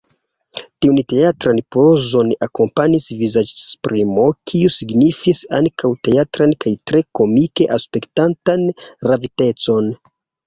Tiun 0.83 0.95
teatran 1.11 1.59
pozon 1.75 2.29
akompanis 2.45 3.05
vizaĝesprimo, 3.19 4.23
kiu 4.51 4.71
signifis 4.77 5.41
ankaŭ 5.59 5.91
teatran 6.09 6.57
kaj 6.65 6.73
tre 6.93 7.03
komike 7.19 7.69
aspektantan 7.77 8.65
ravitecon. 9.13 9.93